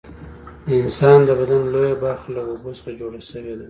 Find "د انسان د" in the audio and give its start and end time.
0.65-1.29